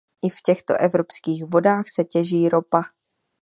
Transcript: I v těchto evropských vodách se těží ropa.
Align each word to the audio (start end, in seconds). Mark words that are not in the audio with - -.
I 0.21 0.29
v 0.29 0.41
těchto 0.41 0.73
evropských 0.77 1.45
vodách 1.45 1.85
se 1.89 2.03
těží 2.03 2.49
ropa. 2.49 2.81